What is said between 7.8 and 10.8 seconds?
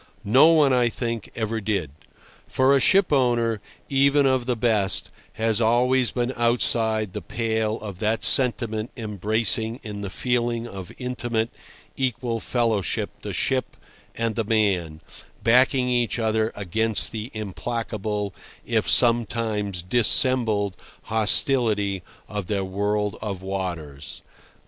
of that sentiment embracing in a feeling